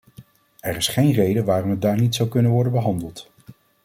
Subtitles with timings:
[0.59, 3.31] Er is geen reden waarom het daar niet zou kunnen worden behandeld.